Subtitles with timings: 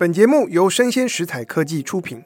[0.00, 2.24] 本节目由生鲜食材科技出品。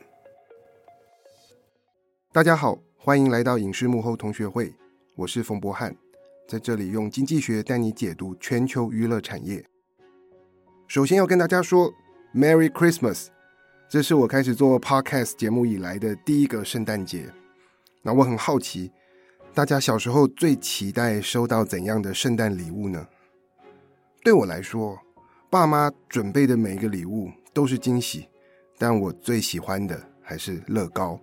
[2.31, 4.73] 大家好，欢迎来到影视幕后同学会，
[5.17, 5.97] 我是冯博翰，
[6.47, 9.65] 在这里用经济学带你解读全球娱乐产业。
[10.87, 11.93] 首先要跟大家说
[12.33, 13.27] ，Merry Christmas！
[13.89, 17.27] 这是我开始做 Podcast 节目以来的第一个圣诞节。
[18.03, 18.93] 那我很好奇，
[19.53, 23.09] 大家小时候最期待收到怎样的圣诞礼物呢？
[24.23, 24.97] 对我来说，
[25.55, 27.31] 爸妈准备的每一个礼物。
[27.53, 28.27] 都是惊喜，
[28.77, 31.21] 但我最喜欢的还是乐高，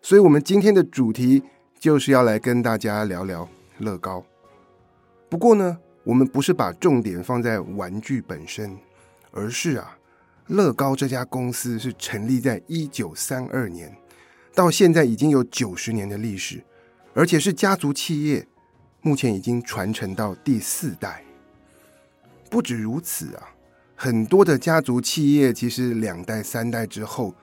[0.00, 1.42] 所以，我们今天的主题
[1.78, 3.46] 就是要来跟大家聊聊
[3.80, 4.24] 乐高。
[5.28, 8.74] 不过呢，我们不是把重点放在玩具本身，
[9.30, 9.98] 而是啊，
[10.46, 13.94] 乐高这家公司是成立在一九三二年，
[14.54, 16.64] 到现在已经有九十年的历史，
[17.12, 18.48] 而且是家族企业，
[19.02, 21.22] 目前已经传承到第四代。
[22.48, 23.50] 不止如此啊。
[23.96, 27.34] 很多的家族企业其实两代三代之后，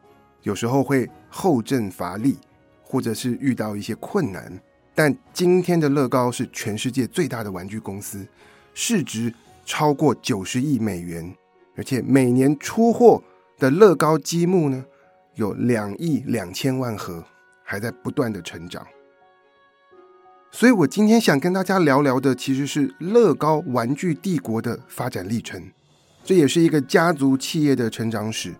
[0.43, 2.37] 有时候会后阵乏力，
[2.83, 4.61] 或者是遇到一些困难。
[4.93, 8.27] 但今天的乐高是全世界最大的玩具公司，
[8.73, 9.33] 市值
[9.65, 11.33] 超过九十亿美元，
[11.77, 13.23] 而且每年出货
[13.57, 14.83] 的乐高积木呢，
[15.35, 17.23] 有两亿两千万盒，
[17.63, 18.85] 还在不断的成长。
[20.51, 25.71] 所以我今天想跟大家聊聊的，其实是乐高玩具帝国的发展历程。
[26.23, 28.53] 这也是一个家族企业的成长史，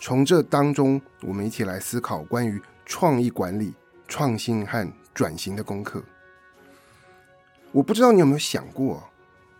[0.00, 3.74] 从这当中，我们一起来思考关于创意管理、
[4.08, 6.02] 创新和转型的功课。
[7.70, 9.02] 我不知道你有没有想过，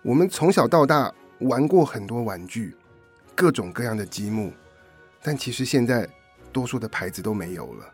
[0.00, 2.75] 我们从小到大玩过很多玩具，
[3.34, 4.50] 各种各样的积木，
[5.23, 6.08] 但其实现在
[6.53, 7.84] 多数的牌子都没有了，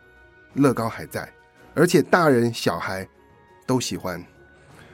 [0.53, 1.31] 乐高还在，
[1.75, 3.07] 而且大人小孩
[3.67, 4.25] 都喜欢。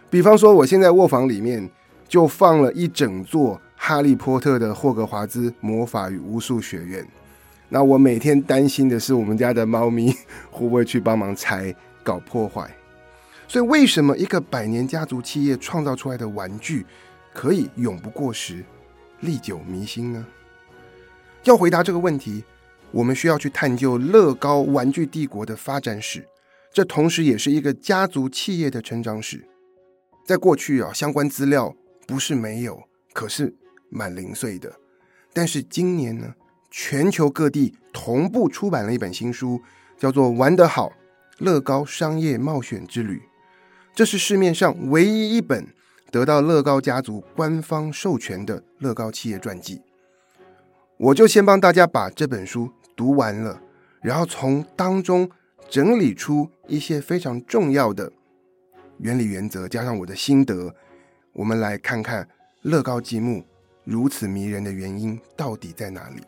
[0.10, 1.70] 比方说，我现在卧房里面
[2.08, 3.62] 就放了一整座。
[3.88, 7.08] 哈利波特的霍格华兹魔法与巫术学院，
[7.70, 10.12] 那我每天担心的是我们家的猫咪
[10.50, 12.68] 会不会去帮忙拆搞破坏。
[13.48, 16.84] 所以，为什么一个百年家族企业创造出来的玩具
[17.32, 18.66] 可以永不过时、
[19.20, 20.26] 历久弥新呢？
[21.44, 22.44] 要回答这个问题，
[22.90, 26.28] 我们需要去探究乐高玩具帝国的发展史，
[26.74, 29.48] 这同时也是一个家族企业的成长史。
[30.26, 31.76] 在过去啊，相关资料
[32.08, 32.82] 不是没有，
[33.14, 33.54] 可是。
[33.96, 34.72] 蛮零碎的，
[35.34, 36.36] 但是今年呢，
[36.70, 39.62] 全球各地同步出版了一本新书，
[39.98, 40.92] 叫做《玩得好：
[41.38, 43.18] 乐高商业冒险之旅》。
[43.94, 45.66] 这是市面上唯一一本
[46.12, 49.82] 得到乐高家族官方授权的乐高企业传记。
[50.98, 53.62] 我就先帮大家把这本书读完了，
[54.02, 55.30] 然后从当中
[55.70, 58.12] 整理出一些非常重要的
[58.98, 60.76] 原理原则，加上我的心得，
[61.32, 62.28] 我们来看看
[62.62, 63.46] 乐高积木。
[63.86, 66.22] 如此迷人的原因到底在哪里？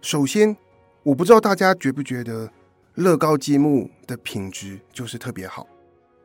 [0.00, 0.56] 首先，
[1.02, 2.50] 我不知道大家觉不觉得
[2.94, 5.66] 乐高积木的品质就是特别好。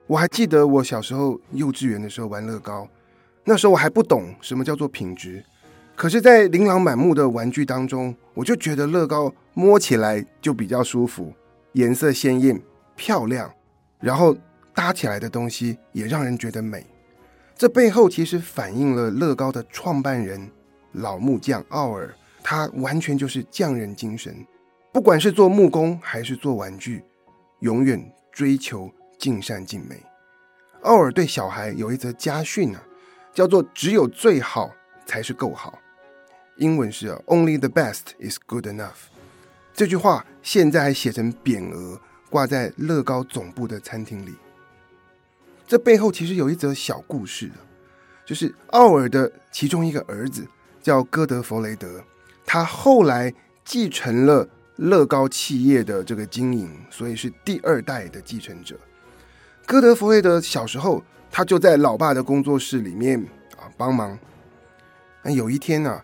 [0.07, 2.87] 我还记得我小时候幼稚园的时候玩乐高，
[3.43, 5.43] 那时候我还不懂什么叫做品质，
[5.95, 11.33] 可是，在琳琅满目的玩具当中，我就觉得乐高摸起来就比较舒服，
[11.73, 12.61] 颜色鲜艳、
[12.95, 13.53] 漂亮，
[13.99, 14.35] 然后
[14.73, 16.85] 搭起来的东西也让人觉得美。
[17.63, 20.51] 这背后其实反映了乐高的创办人
[20.91, 22.13] 老木匠奥尔，
[22.43, 24.45] 他完全就是匠人精神，
[24.91, 27.01] 不管是做木工还是做玩具，
[27.61, 29.95] 永远追求尽善尽美。
[30.81, 32.83] 奥尔对小孩有一则家训啊，
[33.33, 34.69] 叫做“只有最好
[35.05, 35.79] 才是够好”，
[36.59, 39.07] 英文是 “Only the best is good enough”。
[39.73, 41.97] 这句话现在还写成匾额，
[42.29, 44.35] 挂在乐高总部的餐厅里。
[45.73, 47.55] 这背后其实有一则小故事的，
[48.23, 50.47] 就是奥尔的其中一个儿子
[50.83, 51.99] 叫哥德弗雷德，
[52.45, 53.33] 他后来
[53.65, 58.77] 继承了乐高企业的这个经营，所以是第二代的继承者。
[59.65, 63.19] 哥德弗雷德小时候，他就在老爸的工作室里面
[63.57, 64.15] 啊帮忙。
[65.23, 65.99] 那有一天呢、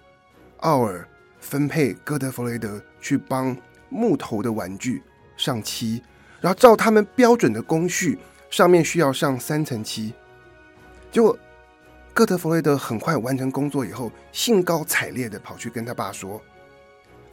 [0.62, 1.08] 奥尔
[1.40, 3.56] 分配哥德弗雷德去帮
[3.90, 5.04] 木头的玩具
[5.38, 6.02] 上漆，
[6.42, 8.18] 然后照他们标准的工序。
[8.50, 10.14] 上面需要上三层漆，
[11.12, 11.38] 结果
[12.14, 16.42] 哥德弗雷德很快完成工作以后，兴高采烈地跑去跟他爸说：“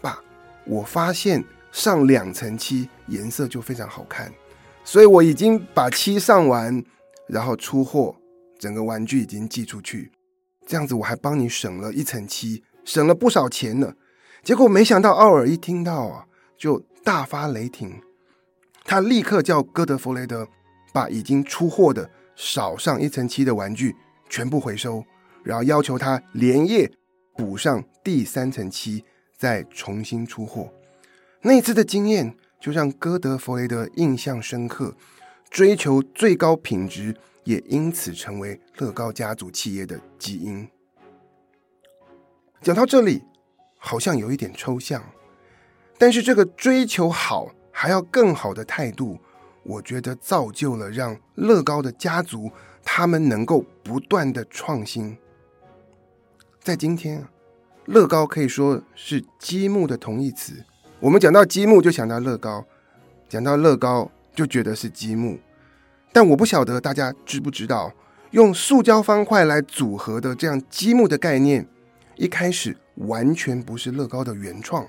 [0.00, 0.20] 爸，
[0.64, 1.42] 我发现
[1.72, 4.32] 上两层漆颜色就非常好看，
[4.84, 6.84] 所以我已经把漆上完，
[7.26, 8.14] 然后出货，
[8.58, 10.12] 整个玩具已经寄出去。
[10.66, 13.94] 这样子我还帮你省了一层漆，省了不少钱呢。”
[14.44, 16.26] 结果没想到奥尔一听到啊，
[16.56, 18.00] 就大发雷霆，
[18.84, 20.46] 他立刻叫哥德弗雷德。
[20.92, 23.94] 把已经出货的少上一层漆的玩具
[24.28, 25.04] 全部回收，
[25.42, 26.90] 然后要求他连夜
[27.36, 29.04] 补上第三层漆，
[29.36, 30.72] 再重新出货。
[31.42, 34.96] 那次的经验就让哥德弗雷德印象深刻，
[35.50, 40.68] 追求最高品质也因此成为乐高家族企业的基因。
[42.62, 43.22] 讲到这里，
[43.78, 45.04] 好像有一点抽象，
[45.98, 49.18] 但是这个追求好还要更好的态度，
[49.66, 52.50] 我觉得造就了让乐高的家族
[52.84, 55.16] 他们能够不断的创新。
[56.62, 57.26] 在今天，
[57.84, 60.64] 乐高可以说是积木的同义词。
[61.00, 62.64] 我们讲到积木就想到乐高，
[63.28, 65.38] 讲到乐高就觉得是积木。
[66.12, 67.92] 但我不晓得大家知不知道，
[68.30, 71.66] 用塑胶方块来组合的这样积木的概念。
[72.16, 74.86] 一开始完全不是乐高的原创。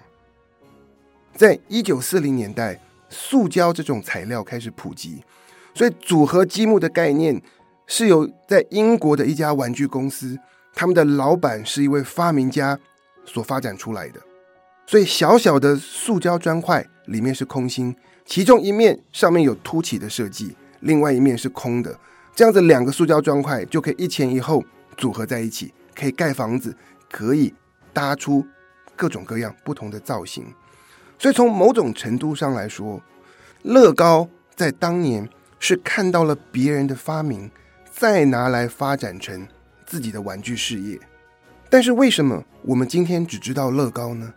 [1.35, 2.79] 在一九四零年代，
[3.09, 5.24] 塑胶这种材料开始普及，
[5.74, 7.42] 所以组合积木的概念
[7.86, 10.38] 是由在英国的一家玩具公司，
[10.74, 12.80] 他们的老板是一位发明家
[13.25, 14.19] 所发展出来的。
[14.86, 17.95] 所以小小的塑胶砖块里面是空心，
[18.25, 21.98] 其中一面上面有凸起的设计，另外一面是空的。
[22.36, 24.63] 这样子两个塑胶砖块就可以一前一后
[24.95, 26.75] 组合在一起，可以盖房子。
[27.10, 27.53] 可以
[27.94, 28.45] 搭出
[28.94, 30.45] 各种各样不同的造型，
[31.19, 33.02] 所以从某种程度上来说，
[33.64, 35.28] 乐高在当年
[35.60, 37.50] 是看到了别人的发明，
[37.92, 39.48] 再拿来发展成
[39.86, 41.00] 自己的玩具事业。
[41.69, 44.34] 但是为什么我们今天只知道乐高呢？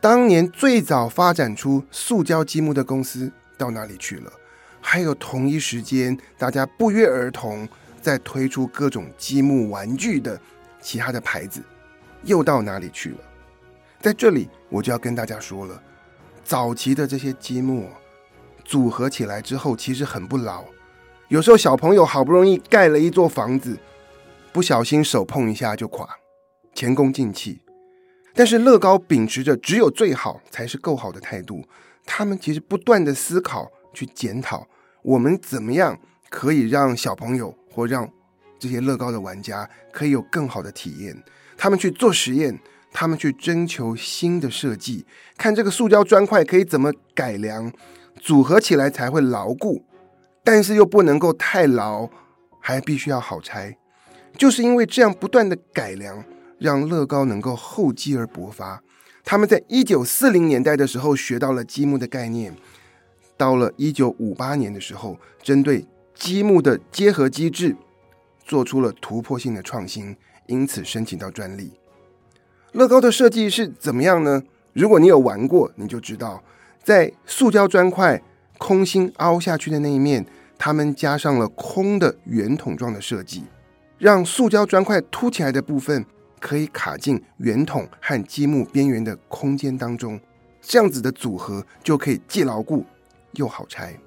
[0.00, 4.32] 当年最早发展出塑胶积木的公司到哪里去了？
[4.80, 7.68] 还有同一时间，大家不约而同
[8.00, 10.40] 在推出各种积木玩具的
[10.80, 11.60] 其他的牌子。
[12.22, 13.18] 又到哪里去了？
[14.00, 15.82] 在这里，我就要跟大家说了，
[16.46, 17.90] 早期的这些积木
[18.64, 20.64] 组合起来之后，其实很不牢。
[21.26, 23.76] 有时候小朋友好不容易盖了一座房子，
[24.52, 26.08] 不小心手碰一下就垮，
[26.72, 27.60] 前功尽弃。
[28.32, 31.66] 但是乐高秉持着只有最好才是够好的态度，
[32.04, 34.68] 他们其实不断的思考去检讨，
[35.02, 35.98] 我们怎么样
[36.30, 38.08] 可以让小朋友或让
[38.56, 41.20] 这些乐高的玩家可以有更好的体验。
[41.56, 42.56] 他们去做实验，
[42.98, 45.04] 他们去征求新的设计，
[45.36, 47.70] 看这个塑胶砖块可以怎么改良，
[48.18, 49.84] 组合起来才会牢固，
[50.42, 52.08] 但是又不能够太牢，
[52.58, 53.76] 还必须要好拆。
[54.38, 56.24] 就是因为这样不断的改良，
[56.58, 58.82] 让乐高能够厚积而薄发。
[59.22, 62.56] 他们在一九四零年代的时候学到了积木的概念，
[63.36, 65.84] 到了一九五八年的时候，针对
[66.14, 67.76] 积木的结合机制，
[68.42, 70.16] 做出了突破性的创新。
[70.46, 71.72] 因此申请到专利。
[72.76, 74.42] 乐高的设计是怎么样呢？
[74.74, 76.42] 如果你有玩过，你就知道，
[76.84, 78.22] 在塑胶砖块
[78.58, 80.26] 空心凹下去的那一面，
[80.58, 83.44] 他们加上了空的圆筒状的设计，
[83.96, 86.04] 让塑胶砖块凸起来的部分
[86.38, 90.20] 可以卡进圆筒和积木边缘的空间当中，
[90.60, 92.84] 这样子的组合就可以既牢固
[93.32, 93.98] 又好拆。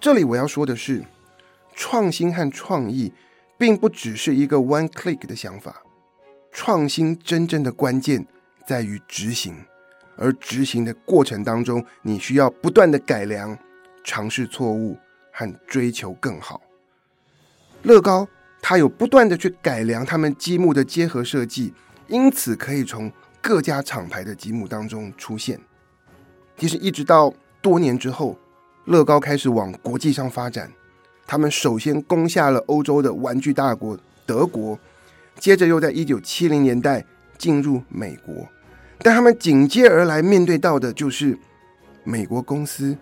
[0.00, 1.04] 这里我要说的是，
[1.76, 3.12] 创新和创意。
[3.60, 5.82] 并不只是一个 one click 的想法，
[6.60, 8.26] 创新真正的关键
[8.66, 9.54] 在于执行，
[10.16, 13.56] 而执行的过程当中，你需要不断的改良、
[14.02, 14.98] 尝试错误
[15.30, 16.60] 和追求更好。
[17.84, 18.26] 乐高
[18.60, 21.72] 它有不断的去改良他们积木的结合设计，
[22.08, 25.60] 因此可以从各家厂牌的积木当中出现。
[26.56, 27.32] 其实一直到
[27.62, 28.36] 多年之后，
[28.86, 30.72] 乐高开始往国际上发展。
[31.24, 34.76] 他们首先攻下了欧洲的玩具大国德国，
[35.38, 37.04] 接着又在一九七零年代
[37.38, 38.46] 进入美国，
[38.98, 41.38] 但他们紧接而来面对到的就是
[42.04, 42.96] 美国公司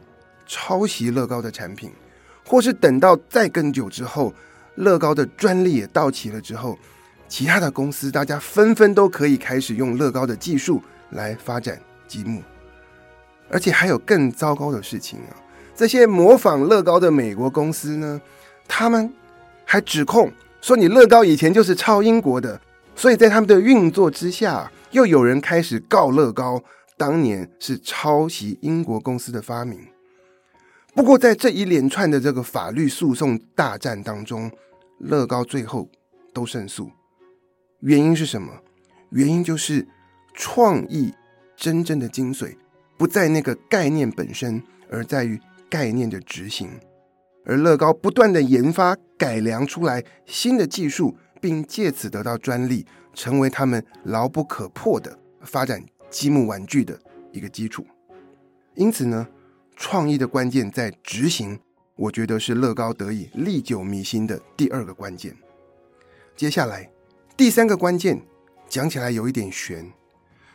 [0.46, 1.90] 抄袭乐高的产品，
[2.44, 4.32] 或是等到再更久之后，
[4.74, 6.78] 乐高的专利也到期了之后，
[7.26, 12.42] 其他的公司大家纷纷都可以开始用乐高的技术来发展积木，
[13.48, 15.34] 而且还有更糟糕的事情啊。
[15.74, 18.20] 这些模仿乐高的美国公司呢，
[18.68, 19.12] 他们
[19.64, 22.60] 还指控说，你乐高以前就是抄英国的，
[22.94, 26.62] 所以在他们的运作之下，又有人开始告乐高
[26.96, 29.78] 当年是抄袭英国公司的发明。
[30.94, 34.50] 不过，在这一连串的这个法律诉讼大战当中，
[34.98, 35.88] 乐高最后
[36.32, 36.90] 都胜诉。
[37.80, 38.52] 原因是什么？
[39.10, 39.86] 原因就是
[40.34, 41.14] 创意
[41.56, 42.56] 真正的精髓
[42.96, 45.40] 不在那个概念本身，而在于。
[45.68, 46.70] 概念的执行，
[47.46, 52.84] 而乐高不断的研发改良出来新的技术，并借此得到专利，
[53.14, 56.98] 成为他们牢不可破的发展积木玩具的
[57.30, 57.86] 一个基础。
[58.74, 59.28] 因此呢，
[59.76, 61.58] 创意的关键在执行，
[61.94, 65.34] 我觉得是乐高得以历久弥新的第二个关键。
[66.34, 66.90] 接下来
[67.36, 68.20] 第三个关键
[68.68, 69.92] 讲起来有一点悬，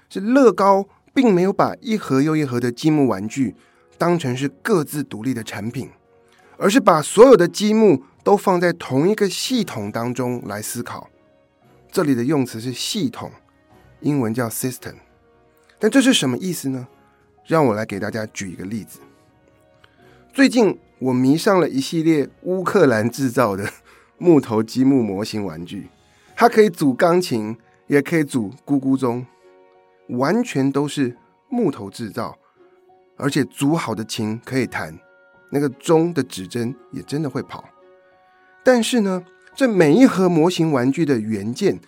[0.09, 3.55] 是乐高并没有把一盒又一盒的积木玩具
[3.97, 5.89] 当成是各自独立的产品，
[6.61, 11.09] 而是把所有的积木都放在同一个系统当中来思考。
[11.91, 13.31] 这里的用词是系统，
[14.01, 14.93] 英文叫 system。
[15.79, 16.87] 但这是什么意思呢？
[17.47, 18.99] 让我来给大家举一个例子。
[20.31, 23.67] 最近我迷上了一系列乌克兰制造的
[24.19, 25.89] 木头积木模型玩具，
[26.35, 29.25] 它可以组钢琴，也可以组咕咕钟，
[30.09, 31.17] 完全都是
[31.49, 32.37] 木头制造，
[33.17, 34.99] 而且组好的琴可以弹，
[35.51, 37.63] 那个钟的指针也真的会跑。
[38.63, 39.23] 但是呢，
[39.55, 41.79] 这每一盒模型玩具的元件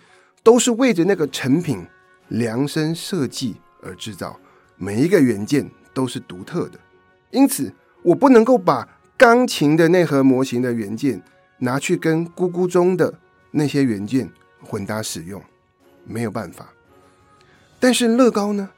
[0.44, 1.84] 都是为着那个成品
[2.28, 3.56] 量身设计。
[3.86, 4.40] 而制造
[4.78, 6.80] 每一个元件都是独特的，
[7.30, 7.70] 因此
[8.02, 11.22] 我不能够把钢琴的那盒模型的元件
[11.58, 13.12] 拿去跟咕咕钟的
[13.50, 14.26] 那些元件
[14.62, 15.42] 混搭使用，
[16.06, 16.72] 没有办法。
[17.78, 18.70] 但是乐高呢，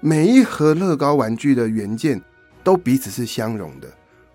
[0.00, 2.22] 每一盒乐高玩具的元件
[2.62, 3.88] 都彼此是相容的，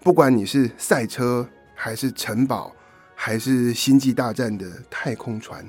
[0.03, 2.75] 不管你是赛车，还是城堡，
[3.15, 5.65] 还是星际大战的太空船，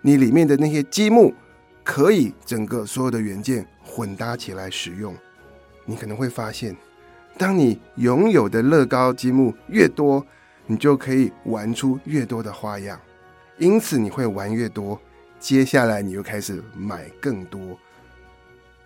[0.00, 1.34] 你里面的那些积木。
[1.82, 5.16] 可以整个所有的元件混搭起来使用，
[5.86, 6.76] 你可能会发现，
[7.36, 10.24] 当你拥有的乐高积木越多，
[10.66, 13.00] 你就可以玩出越多的花样，
[13.58, 15.00] 因此你会玩越多，
[15.40, 17.76] 接下来你又开始买更多，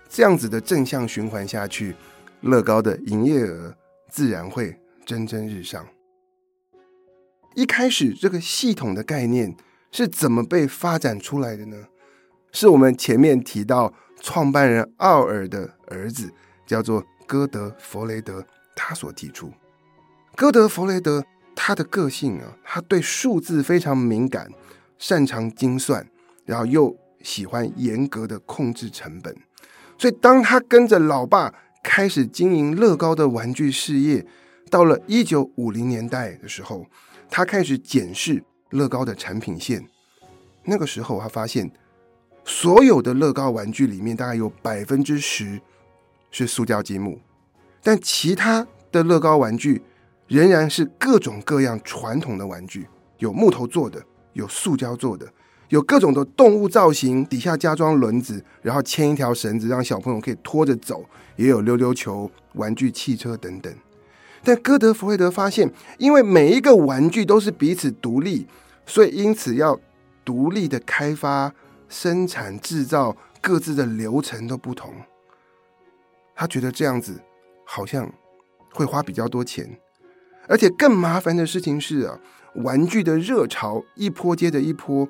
[0.09, 1.95] 这样子的正向循环下去，
[2.43, 3.75] 乐高的营业额
[4.15, 5.85] 自然会蒸蒸日上。
[7.57, 9.57] 一开始这个系统的概念
[9.91, 11.89] 是怎么被发展出来的呢？
[12.53, 16.33] 是我们前面提到创办人奥尔的儿子，
[16.65, 19.53] 叫做哥德弗雷德，他所提出。
[20.37, 21.25] 哥德弗雷德
[21.57, 24.49] 他的个性啊，他对数字非常敏感，
[24.97, 26.09] 擅长精算，
[26.45, 29.37] 然后又喜欢严格的控制成本。
[29.99, 31.53] 所以当他跟着老爸
[31.85, 34.27] 开始经营乐高的玩具事业，
[34.69, 36.85] 到了一九五零年代的时候，
[37.31, 39.87] 他开始检视乐高的产品线。
[40.65, 41.71] 那个时候他发现。
[42.47, 45.59] 所有的乐高玩具里面，大概有百分之十
[46.31, 47.19] 是塑胶积木，
[47.83, 49.81] 但其他的乐高玩具
[50.29, 52.87] 仍然是各种各样传统的玩具，
[53.17, 55.27] 有木头做的，有塑胶做的，
[55.69, 61.05] 有各种的动物造型，底下加装轮子，然后牵一条绳子让小朋友可以拖着走，
[61.37, 63.73] 也有溜溜球、玩具汽车等等。
[64.43, 68.47] 但哥德弗雷德发现，因为每一个玩具都是彼此独立，
[68.87, 69.79] 所以因此要
[70.25, 71.53] 独立的开发。
[71.87, 74.93] 生产制造各自的流程都不同，
[76.35, 77.21] 他觉得这样子
[77.65, 78.11] 好像
[78.73, 79.79] 会花比较多钱，
[80.49, 82.19] 而且更麻烦的事情是啊，
[82.57, 85.07] 玩具的热潮一波接着一波，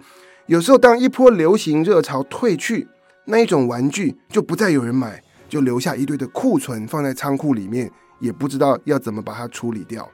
[0.47, 2.87] 有时候当一波流行热潮退去，
[3.25, 10.11] 那一种玩具就不再有人买，就留下一堆的库存放在仓库里面，也不知道要怎么把它处理掉。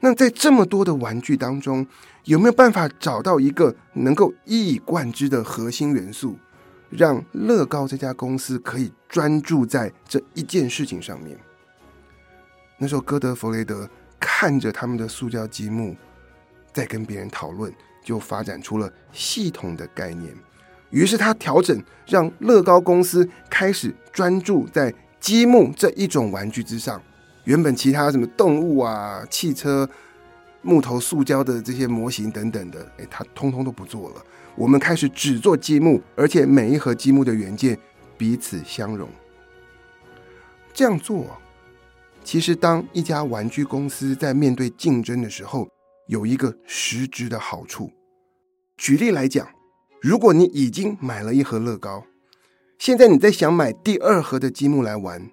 [0.00, 1.86] 那在这么多的玩具当中，
[2.24, 6.36] 有没有办法找到一个能够一以贯之的核心元素，
[6.90, 11.38] 让乐高这家公司可以专注在这一件事情上面？
[12.76, 15.96] 那时候，哥德弗雷德看着他们的塑胶积木，
[16.72, 17.72] 在跟别人讨论，
[18.06, 20.32] 就发展出了系统的概念。
[20.90, 27.02] 于是他调整，让乐高公司开始专注在积木这一种玩具之上。
[27.42, 29.88] 原本其他什么动物啊、汽车、
[30.62, 34.24] 木头、塑胶的这些模型等等的，哎，他通通都不做了。
[34.54, 37.76] 我们开始只做积木，而且每一盒积木的元件
[38.16, 39.08] 彼此相容。
[40.72, 41.36] 这样做，
[42.22, 45.68] 其实当一家玩具公司在面对竞争的时候，
[46.06, 47.90] 有一个实质的好处。
[48.76, 49.48] 举例来讲，
[50.02, 52.04] 如果你已经买了一盒乐高，
[52.78, 55.30] 现在你在想买第二盒的积木来玩。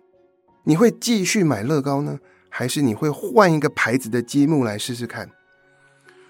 [0.65, 5.29] 你会继续买乐高呢，还是你会换一个牌子的积木来试试看？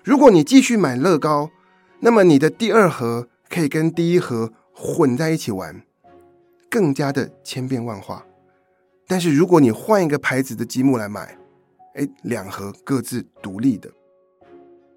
[0.03, 1.51] 如果你继续买乐高，
[1.99, 5.83] 那么你的第二盒可以跟第一盒混在一起玩，
[6.67, 8.25] 更加的千变万化。
[9.05, 11.37] 但是如果你换一个牌子的积木来买，
[11.93, 13.91] 哎，两盒各自独立的。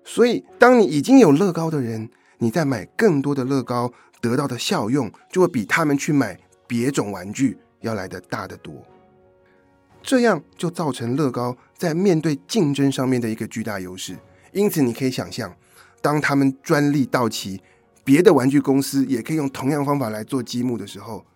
[0.08, 2.08] 所以，当你已经有乐高的人，
[2.38, 8.72] 你再买更多的乐高，得到的效用就会比他们去买别种玩具要来得大得多。
[10.00, 14.16] 这样就造成乐高在面对竞争上面的一个巨大优势。
[14.52, 15.52] 因此，你可以想象，
[16.00, 17.60] 当他们专利到期，
[18.04, 21.26] 别的玩具公司也可以用同样方法来做积木的时候，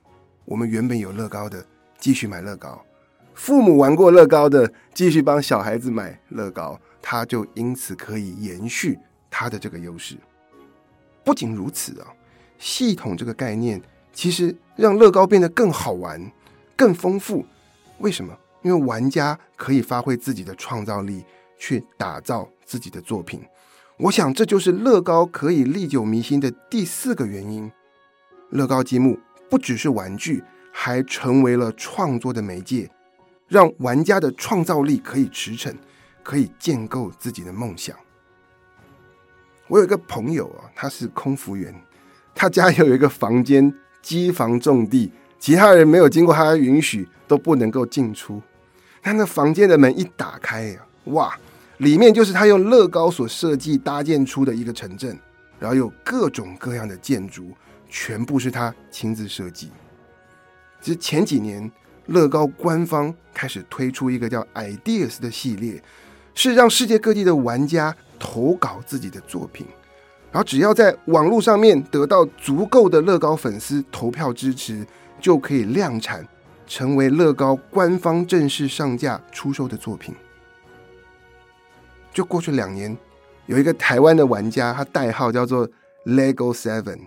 [0.44, 1.66] 我们原本有乐高的
[1.98, 2.80] 继续买乐高，
[3.34, 8.98] 父母玩过乐高的继续帮小孩子买乐高，他就因此可以延续
[9.30, 10.16] 他的这个优势。
[11.24, 12.06] 不仅如此啊，
[12.58, 13.80] 系统这个概念
[14.12, 16.30] 其实让乐高变得更好玩、
[16.76, 17.44] 更丰富。
[17.98, 18.36] 为什么？
[18.62, 21.24] 因为玩家可以发挥自己的创造力，
[21.58, 23.40] 去打造自己的作品。
[23.96, 27.70] 我想这就是乐高可以历久弥新的第四个原因。
[28.50, 30.42] 乐高积木不只是玩具，
[30.72, 32.90] 还成为了创作的媒介，
[33.46, 35.74] 让玩家的创造力可以驰骋，
[36.30, 37.96] 可以建构自己的梦想。
[39.66, 41.74] 我有一个朋友啊，他是空服员，
[42.32, 45.10] 他家有一个房间机房重地，
[45.40, 48.40] 其他人没有经过他的允许都不能够进出。
[49.02, 51.36] 他那房间的门一打开呀，哇！
[51.78, 55.18] 里面就是他用乐高所设计搭建出的一个城镇，
[55.58, 57.50] 然后有各种各样的建筑，
[57.88, 59.72] 全部是他亲自设计。
[60.80, 61.68] 其实前几年，
[62.06, 65.82] 乐高官方开始推出一个叫 Ideas 的系列，
[66.34, 69.66] 是让世界各地的玩家投稿自己的作品，
[70.30, 74.86] 然后只要在网络上面得到足够的乐高粉丝投票支持，
[75.20, 76.26] 就可以量产，
[76.66, 80.14] 成为乐高官方正式上架出售的作品。
[82.12, 82.96] 就过去两年，
[83.46, 85.68] 有一个台湾的玩家，他代号叫做
[86.04, 87.00] Lego Seven，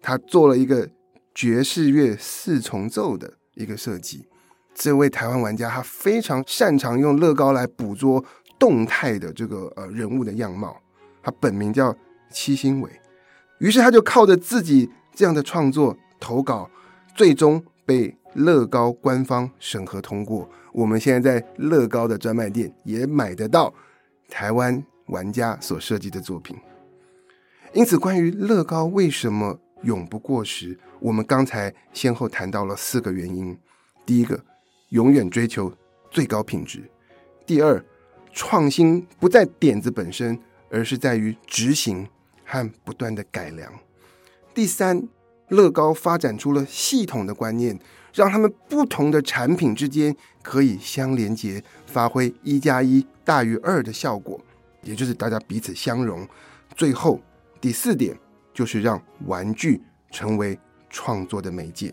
[0.00, 0.88] 他做了一个
[1.34, 4.26] 爵士乐四重奏的一个设计。
[4.74, 8.24] 这位台湾玩家他非常擅长用乐高来捕捉
[8.60, 10.80] 动态的这个呃人物的样貌。
[11.20, 11.92] 他本名叫
[12.30, 12.90] 七星伟，
[13.58, 16.70] 于是他就靠着自己这样的创作投稿，
[17.16, 20.48] 最终被乐高官方审核通过。
[20.72, 23.74] 我们现在在乐高的专卖店也买得到。
[24.32, 26.56] 台湾玩家所设计的作品，
[27.72, 33.58] 因此关于乐高为什么永不过时，我们刚才先后谈到了四个原因：
[34.06, 34.40] 第一个，
[34.90, 35.72] 永远追求
[36.12, 36.82] 最高品质；
[37.44, 37.84] 第二，
[38.32, 40.38] 创新不在点子本身，
[40.70, 42.08] 而是在于执行
[42.44, 43.68] 和不断的改良；
[44.54, 45.02] 第三，
[45.48, 47.78] 乐高发展出了系统的观念，
[48.14, 54.40] 让他们不同的产品之间可以相连接，发挥一加一大于二的效果，
[54.82, 56.26] 也就是大家彼此相融。
[56.76, 57.20] 最后
[57.60, 58.16] 第四点
[58.54, 61.92] 就是让玩具成为创作的媒介。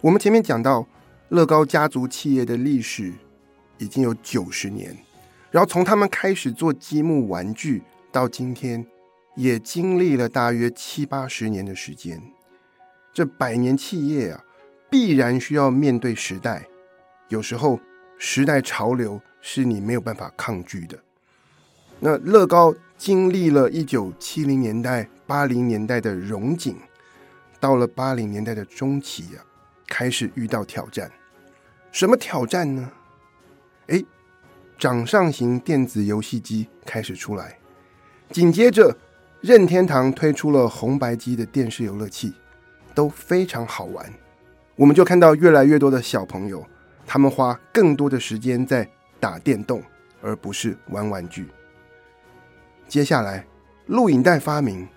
[0.00, 0.86] 我们前面讲到，
[1.30, 3.12] 乐高家族企业的历史
[3.84, 4.96] 已经有九十年，
[5.50, 8.84] 然后从他们开始做积木玩具到今天，
[9.36, 12.20] 也经历了大约七八十年的时间。
[13.12, 14.44] 这百年企业啊，
[14.90, 16.66] 必然需要面对时代，
[17.28, 17.78] 有时候
[18.18, 19.20] 时代潮流。
[19.46, 20.98] 是你没有办法抗拒的。
[22.00, 26.74] 那乐高经历了一九七零年代、八零年代的荣景，
[27.60, 29.44] 到了八零年代的中期呀、啊，
[29.86, 31.12] 开始遇到挑战。
[31.92, 32.90] 什么挑战呢？
[33.88, 34.02] 哎，
[34.78, 37.58] 掌上型电子游戏机开始出来，
[38.30, 38.96] 紧接着
[39.40, 42.32] 任天堂推出了红白机的电视游乐器，
[42.94, 44.10] 都非常好玩。
[44.76, 46.64] 我们就看到越来越多的小朋友，
[47.06, 48.88] 他们花更多的时间在
[49.20, 49.82] 打电动，
[50.22, 51.46] 而不是玩玩具。
[52.88, 53.46] 接下来，
[53.86, 54.88] 录影带发明，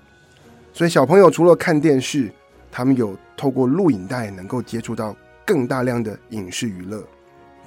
[0.72, 2.32] 所以小朋友除了看电视，
[2.72, 7.06] 他们有透过录影带能够接触到更大量的影视娱乐。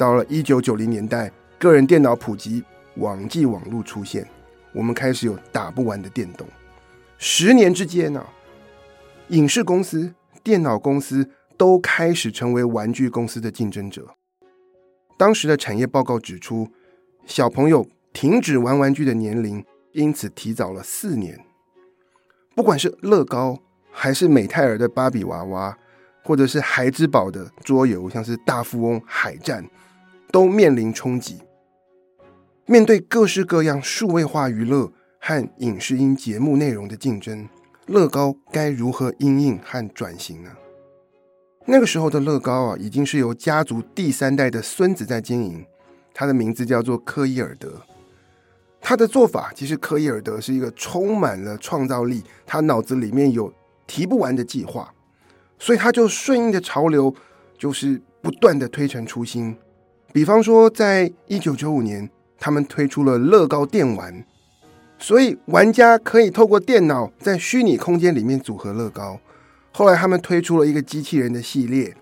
[0.00, 4.26] 到了一九九零年代，个人电脑普及，网际网络出现，
[4.72, 6.48] 我们开始有打不完的电动。
[7.18, 8.26] 十年之间呢、啊，
[9.28, 14.08] 影视公司、电脑公司都开始成为玩具公司的竞争者。
[15.18, 16.66] 当时的产业报告指出，
[17.26, 21.38] 小朋友停止玩玩具的年龄因此提早了四年。
[22.54, 23.58] 不管是乐高，
[23.90, 25.76] 还是美泰尔的芭比娃娃，
[26.24, 29.62] 或者是孩之宝的桌游，像是大富翁、海战，
[30.30, 31.38] 都面临冲击。
[32.66, 37.48] 面对各式各样数位化娱乐和影视音节目内容的竞争，
[37.86, 40.50] 乐高该如何因应和转型呢？
[41.66, 45.64] 那个时候的乐高啊，已经是由家族第三代的孙子在经营，
[46.14, 47.82] 他的名字叫做科伊尔德。
[48.80, 53.52] 他的做法其实，科伊尔德是一个充满了创造力，他脑子里面有
[53.86, 54.92] 提不完的计划，
[55.58, 57.14] 所以他就顺应着潮流，
[57.58, 59.54] 就是不断的推陈出新。
[60.12, 64.24] 比方说，在一九九五年，他们推出了乐高电玩，
[64.98, 69.20] 所以玩家可以透过电脑在虚拟空间里面组合乐高。
[69.72, 71.94] 后来他们推出了一个机器人的系列，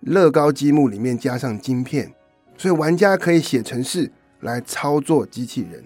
[0.00, 2.12] 乐高积木里面加上晶片，
[2.58, 5.82] 所以玩家可以写程式来操作机器人。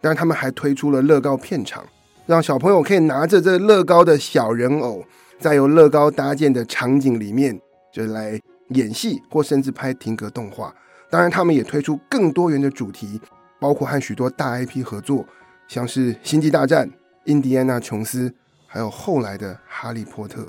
[0.00, 1.84] 当然，他们还推出了乐高片场，
[2.24, 5.04] 让小朋友可以拿着这乐高的小人偶，
[5.38, 7.60] 在由乐高搭建的场景里面，
[7.92, 10.74] 就来演戏或甚至拍停格动画。
[11.10, 13.20] 当然，他们也推出更多元的主题，
[13.58, 15.24] 包括和许多大 IP 合作，
[15.66, 16.86] 像是《星际大战》、
[17.24, 18.28] 《印第安纳琼斯》。
[18.70, 20.42] 还有后来的《哈利波特》，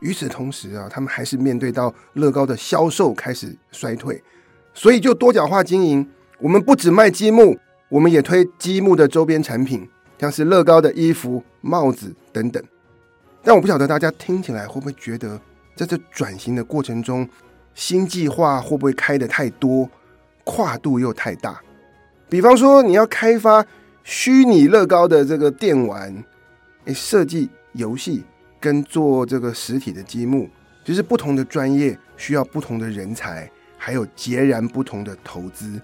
[0.00, 4.24] 与此同时啊，他们还是面对到乐高的销售开始衰退，
[4.72, 6.08] 所以就多角化经营。
[6.38, 7.58] 我们不只卖积木，
[7.90, 9.86] 我们也推积木的周边产品，
[10.18, 12.64] 像是乐高的衣服、帽子等等。
[13.42, 15.38] 但我不晓得大家听起来会不会觉得，
[15.78, 17.26] 在这转型的过程中，
[17.74, 19.88] 新计划会不会开的太多，
[20.42, 21.62] 跨度又太大？
[22.28, 23.64] 比方说，你要开发
[24.02, 26.12] 虚拟乐高的这个电玩，
[26.86, 28.24] 诶，设计游戏。
[28.60, 30.48] 跟做这个实体的积木，
[30.82, 35.80] 就是不同的专业需要不同的人才，还有截然不同的投资。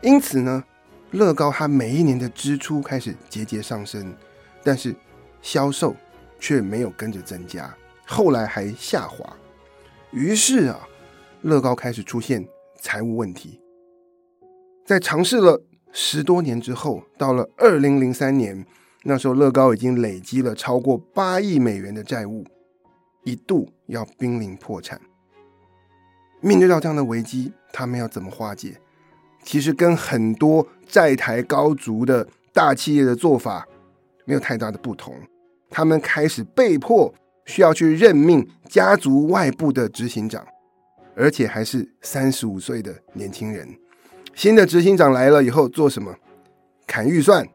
[0.00, 0.64] 因此呢，
[1.10, 4.14] 乐高它每一年的支出开始节节上升，
[4.64, 4.96] 但是
[5.42, 5.94] 销售
[6.40, 7.70] 却没有跟着增加，
[8.06, 9.36] 后来还下滑。
[10.12, 10.88] 于是啊，
[11.42, 12.46] 乐高开始出现
[12.80, 13.60] 财务问题。
[14.86, 18.64] 在尝试了十多年之后，到了二零零三年。
[19.08, 22.44] 那时候，乐高已经累积了超过八亿美元的债务，
[23.22, 25.00] 一度要濒临破产。
[26.40, 28.76] 面对到这样的危机，他们要怎么化解？
[29.44, 33.64] 其实跟很多债台高筑的大企业的做法
[34.24, 35.14] 没有太大的不同。
[35.70, 37.14] 他们开始被迫
[37.46, 40.46] 需要去任命家族外部的执行长，
[41.16, 43.66] 而且还是三十五岁的年轻人。
[44.34, 46.14] 新的执行长来了以后，做什么？
[46.86, 47.48] 砍预算、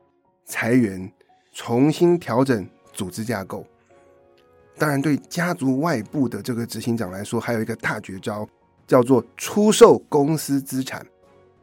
[0.46, 1.12] 裁员。
[1.54, 3.68] 重新调整组织架构，
[4.78, 8.48] 当然对家族外部的这个执行长来说，还有一个大绝招，
[8.88, 11.06] 叫做出售公司资产，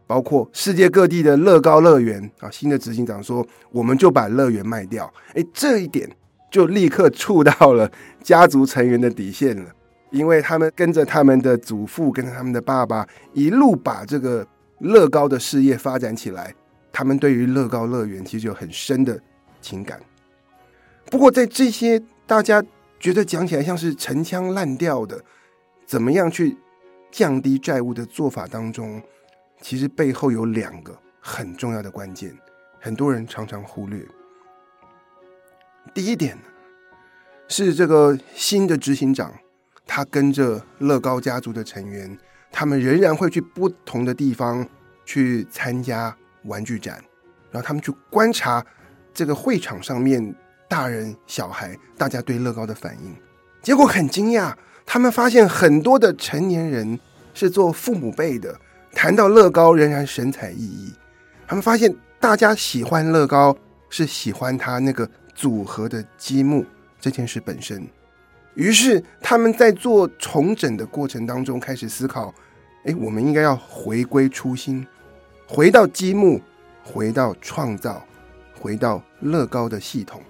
[0.07, 2.51] 包括世界各地的乐高乐园啊。
[2.51, 5.11] 新的执行长说，我们就把乐园卖掉。
[5.33, 6.07] 哎，这一点
[6.51, 7.91] 就立刻触到了
[8.23, 9.71] 家族成员的底线了，
[10.11, 14.47] 因为他们跟着他们的祖父，跟着他们的爸爸，一路把这个
[14.79, 16.55] 乐高的事业发展起来。
[16.93, 19.21] 他们对于乐高乐园其实有很深的。
[19.61, 20.01] 情感。
[21.11, 22.63] 不过，在这些大家
[23.01, 25.21] 觉得讲起来像是陈腔滥调的，
[25.85, 26.57] 怎么样去
[27.11, 29.03] 降低债务的做法当中，
[29.61, 32.33] 其实背后有两个很重要的关键，
[32.79, 34.01] 很多人常常忽略。
[35.95, 36.39] 第一点
[37.49, 39.33] 是这个新的执行长，
[39.87, 42.17] 他跟着乐高家族的成员，
[42.51, 44.67] 他们仍然会去不同的地方
[45.05, 47.03] 去参加玩具展，
[47.51, 48.65] 然后他们去观察。
[49.15, 50.33] 这个会场上面，
[50.69, 53.17] 大人小孩大家对乐高的反应，
[53.63, 54.55] 结果很惊讶，
[54.87, 57.01] 他们发现很多的成年人
[57.35, 58.57] 是做父母辈的，
[58.93, 60.93] 谈到乐高仍然神采奕奕。
[61.49, 63.57] 他们发现大家喜欢乐高
[63.91, 66.67] 是喜欢他那个组合的积木
[66.99, 67.87] 这件事本身，
[68.55, 72.35] 于是他们在做重整的过程当中开始思考：
[72.85, 74.85] 哎，我们应该要回归初心，
[75.47, 76.41] 回到积木，
[76.83, 78.05] 回到创造。
[78.61, 80.21] 回到乐高的系统，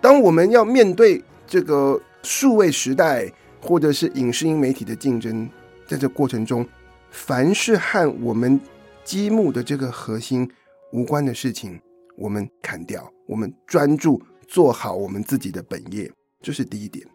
[0.00, 5.46] 当我们要面对这个数位时代，或者是影视音媒体的竞争，
[5.86, 6.66] 在这过程中，
[7.10, 8.58] 凡是和我们
[9.04, 10.50] 积木的这个核心
[10.92, 11.78] 无关的事情，
[12.16, 14.18] 我们砍掉，我们专注
[14.50, 16.10] 做好我们自己的本业，
[16.42, 17.06] 这是第一点。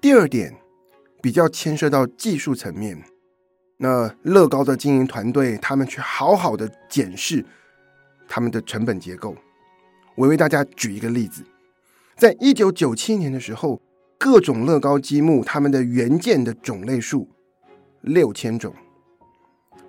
[0.00, 0.52] 第二点
[1.22, 3.00] 比较牵涉到技术层面，
[3.76, 7.46] 那乐高的经营团队，他们去好好的检视。
[8.28, 9.36] 他们的成本结构，
[10.16, 11.44] 我为大家举一个例子，
[12.16, 13.80] 在一九九七年的时候，
[14.18, 17.28] 各种乐高积木，它们的元件的种类数
[18.00, 18.74] 六千种，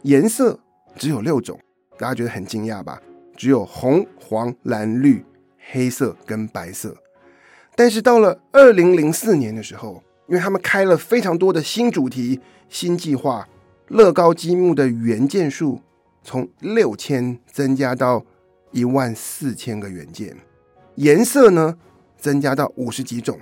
[0.04, 0.60] 颜色
[0.96, 1.60] 只有六种，
[1.98, 3.02] 大家觉得很惊讶吧？
[3.36, 5.26] 只有红、黄、蓝、绿、
[5.72, 6.96] 黑色跟白色。
[7.76, 13.48] 但是到了二零零四年的时候，因为他们开了非常多的新主题、新计划，
[13.88, 15.82] 乐高积木的元件数。
[16.24, 18.22] 从六千增加到
[18.74, 20.36] 一万四千个元件，
[20.96, 21.78] 颜色呢
[22.18, 23.40] 增加到五十几种，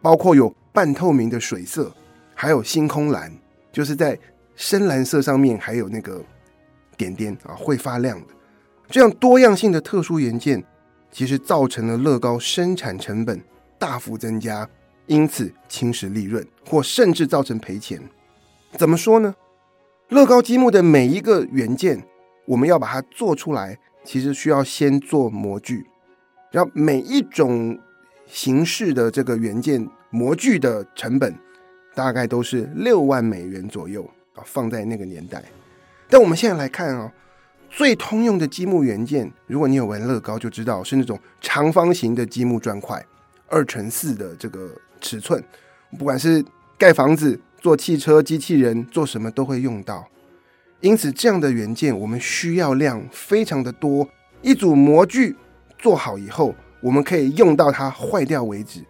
[0.00, 1.94] 包括有半透明的水色，
[2.34, 3.30] 还有星空蓝，
[3.70, 4.18] 就是在
[4.56, 6.24] 深蓝色上面还有那个
[6.96, 8.28] 点点啊会发亮的。
[8.88, 10.64] 这样多样性的特殊元件，
[11.14, 13.40] 其实造成了乐高生产成本
[13.78, 14.68] 大幅增加，
[15.06, 18.02] 因此侵蚀利润，或甚至造成赔钱。
[18.72, 19.32] 怎么说呢？
[20.08, 22.04] 乐高积木的每一个元件。
[22.46, 25.86] 我们要把它做出来，其实需要先做模具，
[26.50, 27.78] 然后每一种
[28.26, 31.34] 形式的这个元件模具的成本
[31.94, 35.42] 大概都是六万美元左右啊，放在那个年代。
[36.08, 37.10] 但我们现在来看啊，
[37.76, 43.04] 最通用的积木元件，如果你有玩乐高就知道，是那种长方形的积木砖块，
[43.48, 45.42] 二乘四的这个尺寸，
[45.98, 46.44] 不管是
[46.78, 50.06] 盖房子、做汽车、机器人、做什么都会用到。
[50.80, 54.08] 因此，这样的元件我们需要量非常的多。
[54.40, 55.34] 一组模具
[55.76, 58.84] 做好以后，我们可以用到它坏掉为止。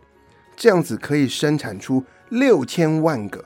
[0.57, 3.43] 这样子可以生产出六千万个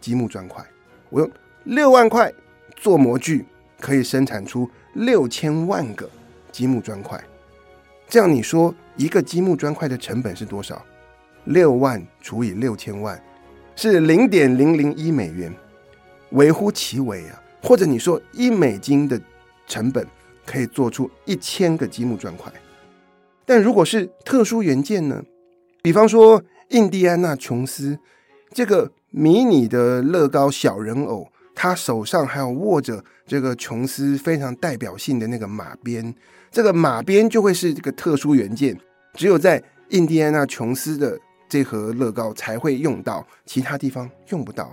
[0.00, 0.64] 积木砖块。
[1.10, 1.30] 我用
[1.64, 2.32] 六万块
[2.74, 3.44] 做模具，
[3.80, 6.08] 可以生产出六千万个
[6.50, 7.22] 积木砖块。
[8.08, 10.84] 这样你说一个积木砖块的成本是多少？
[11.44, 13.22] 六万除以六千万
[13.76, 15.54] 是零点零零一美元，
[16.30, 17.42] 微乎其微啊！
[17.62, 19.20] 或者你说一美金的
[19.66, 20.06] 成本
[20.44, 22.52] 可以做出一千个积木砖块，
[23.44, 25.22] 但如果是特殊元件呢？
[25.82, 27.98] 比方说印第安纳琼斯
[28.52, 31.28] 这个迷你的乐高小人偶，
[31.60, 36.14] 他手上还有握着这个琼斯非常代表性的那个马鞭，
[36.52, 38.78] 这个马鞭就会是这个特殊元件，
[39.14, 41.18] 只有在印第安纳琼斯的
[41.48, 44.72] 这盒乐高才会用到，其他地方用不到。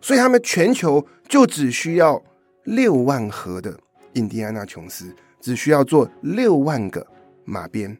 [0.00, 2.20] 所以他们全球就只需要
[2.64, 3.78] 六万盒的
[4.14, 7.06] 印第安纳琼斯，只需要做六万个
[7.44, 7.96] 马鞭，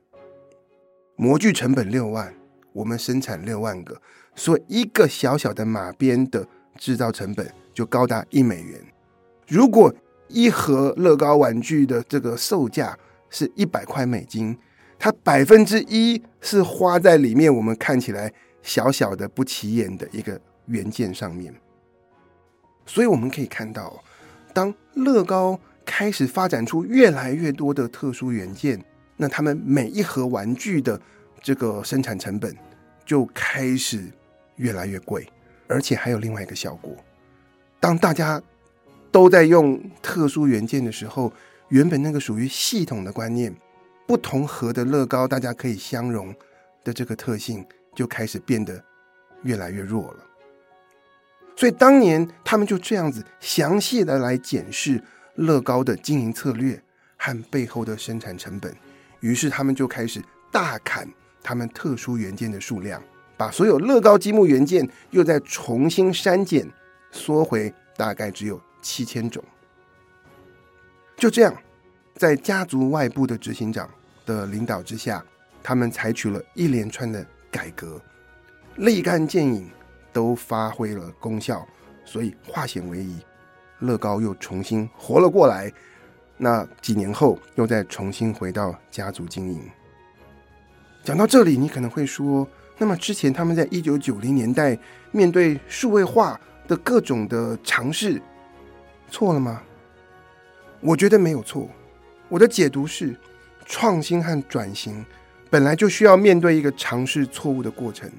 [1.14, 2.34] 模具成本六万，
[2.72, 4.02] 我们生产六万个，
[4.34, 6.44] 所以一个小小的马鞭的
[6.76, 8.80] 制造成本就高达一美元。
[9.46, 9.92] 如果
[10.28, 14.56] 一盒乐高玩具的这个售价是一百块美金，
[14.98, 18.32] 它百分之一是花在里面，我们看起来
[18.62, 21.54] 小小的不起眼的一个元件上面。
[22.86, 24.02] 所以我们可以看到，
[24.54, 28.82] 当乐高开始发展出越来越多的特殊元件，
[29.16, 30.98] 那他们每一盒玩具的
[31.42, 32.56] 这个生产成本
[33.04, 34.10] 就开始
[34.56, 35.26] 越来越贵，
[35.68, 36.94] 而且还有另外一个效果：
[37.84, 38.40] 当大家
[39.12, 41.30] 都在用特殊元件的时候，
[41.68, 43.54] 原本那个属于系统的观念，
[44.06, 46.34] 不同盒的乐高大家可以相容
[46.82, 47.62] 的这个特性，
[47.94, 48.82] 就开始变得
[49.42, 50.24] 越来越弱了。
[51.56, 54.98] 所以当年他们就这样子详细的来检视
[55.34, 56.82] 乐高的经营策略
[57.18, 58.74] 和背后的生产成本，
[59.20, 61.06] 于是他们就开始大砍
[61.42, 63.02] 他们特殊元件的数量，
[63.36, 66.66] 把所有乐高积木元件又再重新删减，
[67.14, 69.42] 缩回大概只有七千种。
[71.16, 71.54] 就这样，
[72.14, 73.88] 在家族外部的执行长
[74.26, 75.24] 的领导之下，
[75.62, 78.00] 他们采取了一连串的改革，
[78.76, 79.70] 立竿见影。
[80.14, 81.66] 都发挥了功效，
[82.04, 83.18] 所以化险为夷，
[83.80, 85.72] 乐高又重新活了过来。
[86.36, 89.60] 那几年后，又再重新回到家族经营。
[91.02, 92.46] 讲到这里，你可能会说：
[92.78, 94.78] 那么之前他们在一九九零年代
[95.10, 98.20] 面对数位化的各种的尝试，
[99.10, 99.62] 错了吗？
[100.80, 101.68] 我觉得没有错。
[102.28, 103.16] 我的解读是，
[103.64, 105.04] 创新和转型
[105.50, 108.10] 本来就需要面对一个尝试错误的过程。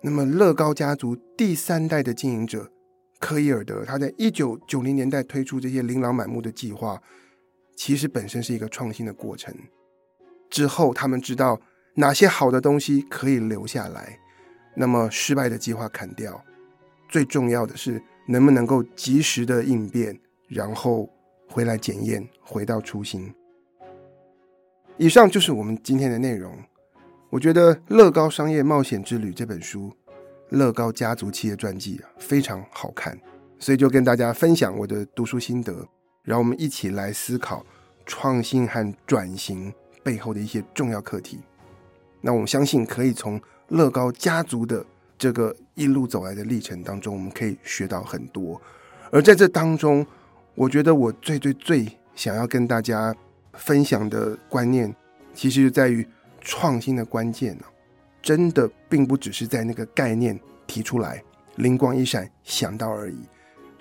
[0.00, 2.70] 那么，乐高家族第三代的经营者
[3.18, 7.00] 科伊尔德，他在一九九零年代推出这些琳琅满目的计划，
[7.76, 9.54] 其实本身是一个创新的过程。
[10.48, 11.60] 之后，他们知道
[11.94, 14.18] 哪些好的东西可以留下来，
[14.74, 16.42] 那么失败的计划砍掉。
[17.10, 20.18] 最重要的是，能不能够及时的应变，
[20.48, 21.10] 然后
[21.48, 23.34] 回来检验，回到初心。
[24.96, 26.56] 以上就是我们今天的内容。
[27.30, 29.92] 我觉得《乐高商业冒险之旅》这本书，
[30.50, 33.18] 乐高家族企业传记啊，非常好看，
[33.58, 35.86] 所以就跟大家分享我的读书心得，
[36.22, 37.64] 让我们一起来思考
[38.04, 41.40] 创新和转型背后的一些重要课题。
[42.20, 44.84] 那我们相信可以从乐高家族的
[45.16, 48.60] 这个一路走来的历程当中，我们可以学到很多。
[49.10, 50.06] 而在这当中，
[50.54, 53.14] 我觉得我最最最想要跟大家
[53.54, 54.94] 分享的观念，
[55.32, 56.06] 其实就在于。
[56.42, 57.64] 创新的关键呢，
[58.22, 61.22] 真的并不只是在那个概念提出来，
[61.56, 63.18] 灵光一闪想到而已。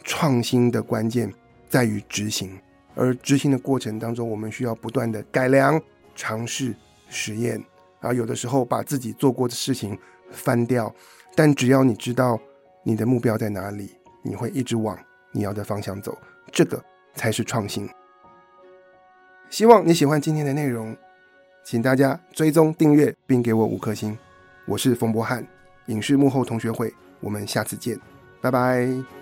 [0.04, 1.34] 创新的关键
[1.70, 2.60] 在于执行，
[2.96, 5.82] 而执行的过程当中，我们需要不断的改良、
[6.18, 6.76] 尝试、
[7.08, 7.64] 实验
[8.02, 8.12] 啊。
[8.12, 9.98] 有的时候把自己做过的事情
[10.30, 10.94] 翻掉，
[11.40, 12.38] 但只要你知道
[12.84, 15.00] 你的目标在哪里，你会一直往
[15.32, 16.18] 你要的方向走，
[16.52, 16.84] 这个
[17.16, 17.90] 才是创新。
[19.50, 20.94] 希望你喜欢今天的内容。
[21.64, 24.18] 请大家追踪订阅，并给我五颗星。
[24.66, 25.48] 我是冯博翰，
[25.86, 27.98] 影视幕后同学会，我们下次见，
[28.42, 29.19] 拜拜。